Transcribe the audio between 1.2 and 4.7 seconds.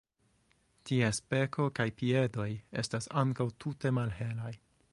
beko kaj piedoj estas ankaŭ tute malhelaj.